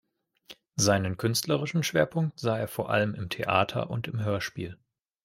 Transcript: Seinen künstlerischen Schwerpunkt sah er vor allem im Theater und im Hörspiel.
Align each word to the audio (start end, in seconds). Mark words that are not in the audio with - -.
Seinen 0.77 1.15
künstlerischen 1.17 1.83
Schwerpunkt 1.83 2.39
sah 2.39 2.57
er 2.57 2.67
vor 2.67 2.89
allem 2.89 3.13
im 3.13 3.29
Theater 3.29 3.91
und 3.91 4.07
im 4.07 4.19
Hörspiel. 4.19 4.79